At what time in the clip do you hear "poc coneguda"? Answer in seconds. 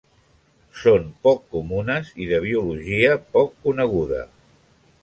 3.39-4.25